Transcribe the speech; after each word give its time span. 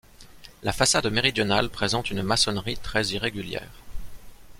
La 0.63 0.73
façade 0.73 1.05
méridionale 1.11 1.69
présente 1.69 2.09
une 2.09 2.23
maçonnerie 2.23 2.75
très 2.77 3.05
irrégulière. 3.09 3.69